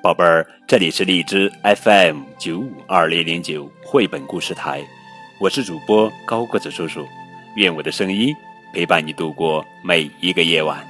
[0.00, 4.80] 宝贝儿，这里是荔枝 FM 九五二零零九绘本故事台，
[5.40, 7.04] 我是主播高个子叔叔，
[7.56, 8.32] 愿我的声音
[8.72, 10.86] 陪伴你度过每一个夜晚。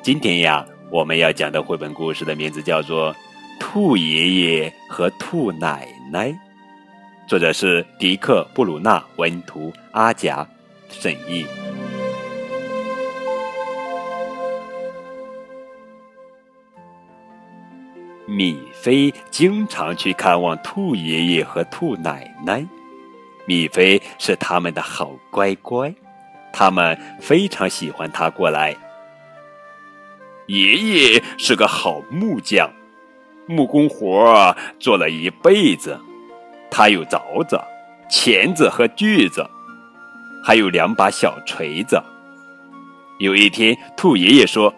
[0.00, 3.12] 今天呀，我们要讲的绘本故事的名字叫做
[3.60, 6.28] 《兔爷爷和兔奶奶》，
[7.26, 10.48] 作者是迪克·布鲁纳，文图阿贾
[10.88, 11.44] 审译。
[18.30, 22.64] 米菲经常去看望兔爷爷和兔奶奶。
[23.44, 25.92] 米菲是他们的好乖乖，
[26.52, 28.76] 他们非常喜欢他过来。
[30.46, 32.70] 爷爷是个好木匠，
[33.46, 35.98] 木工活做了一辈子。
[36.70, 37.60] 他有凿子、
[38.08, 39.44] 钳子和锯子，
[40.44, 42.00] 还有两把小锤子。
[43.18, 44.72] 有一天，兔爷爷说：“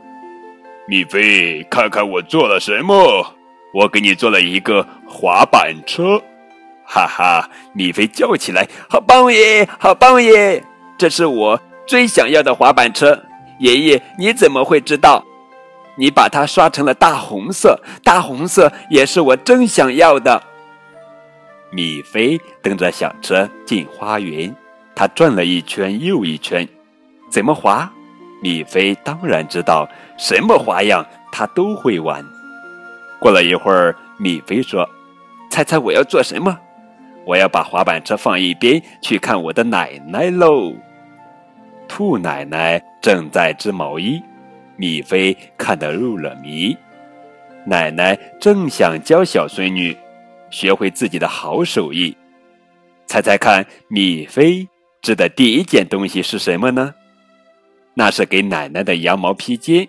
[0.88, 3.34] 米菲，看看我做了什么。”
[3.72, 6.22] 我给你做了一个滑板车，
[6.84, 7.48] 哈哈！
[7.72, 10.62] 米菲叫起来：“好棒耶，好棒耶！
[10.98, 13.24] 这是我最想要的滑板车。”
[13.60, 15.24] 爷爷，你怎么会知道？
[15.96, 20.42] 你把它刷成了大红色，大红色也是我正想要的。
[21.70, 24.54] 米菲蹬着小车进花园，
[24.94, 26.68] 他转了一圈又一圈。
[27.30, 27.90] 怎么滑？
[28.42, 32.22] 米菲当然知道，什么花样他都会玩。
[33.22, 34.84] 过了一会儿，米菲说
[35.48, 36.58] ：“猜猜我要做什么？
[37.24, 40.74] 我要把滑板车放一边，去看我的奶奶喽。”
[41.86, 44.20] 兔奶奶正在织毛衣，
[44.76, 46.76] 米菲看得入了迷。
[47.64, 49.96] 奶奶正想教小孙女
[50.50, 52.16] 学会自己的好手艺。
[53.06, 54.66] 猜猜看，米菲
[55.00, 56.92] 织的第一件东西是什么呢？
[57.94, 59.86] 那是给奶奶的羊毛披肩。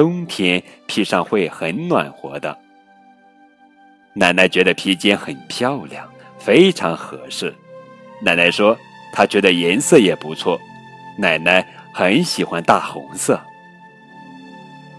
[0.00, 2.56] 冬天披上会很暖和的。
[4.14, 7.54] 奶奶觉得披肩很漂亮，非常合适。
[8.22, 8.74] 奶奶说，
[9.12, 10.58] 她觉得颜色也不错。
[11.18, 11.62] 奶奶
[11.92, 13.38] 很喜欢大红色。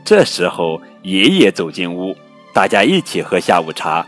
[0.06, 2.16] 这时候，爷爷走进屋，
[2.54, 4.06] 大家一起喝下午茶。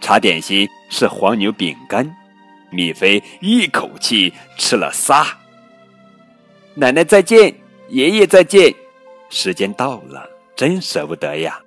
[0.00, 2.12] 茶点心是黄牛饼干，
[2.70, 5.24] 米菲一口气吃了仨。
[6.74, 7.54] 奶奶再见，
[7.88, 8.74] 爷爷再见。
[9.30, 11.58] 时间到了，真舍不得呀！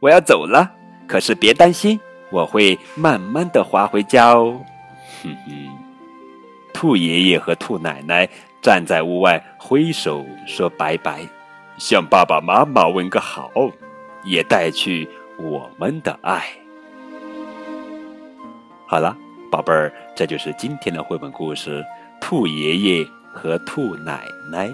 [0.00, 0.70] 我要走了，
[1.06, 1.98] 可是别担心，
[2.30, 4.60] 我会慢慢的滑回家哦。
[5.22, 5.68] 哼哼，
[6.72, 8.28] 兔爷爷和兔奶奶
[8.60, 11.20] 站在屋外挥手说拜拜，
[11.78, 13.50] 向爸爸妈妈问个好，
[14.24, 15.08] 也带去
[15.38, 16.44] 我们的爱。
[18.86, 19.16] 好了，
[19.50, 21.82] 宝贝儿，这就是今天的绘本故事
[22.20, 24.68] 《兔爷爷和兔奶奶》。